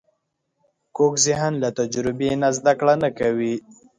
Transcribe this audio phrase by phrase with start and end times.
[0.95, 3.55] کوږ ذهن له تجربې نه زده کړه نه کوي